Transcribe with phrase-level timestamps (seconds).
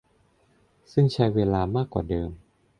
[0.91, 2.29] ซึ่งใช้เวลามากกว่าเดิม